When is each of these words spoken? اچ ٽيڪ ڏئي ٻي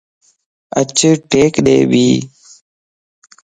اچ 0.79 0.95
ٽيڪ 1.31 1.53
ڏئي 1.65 1.81
ٻي 1.91 2.07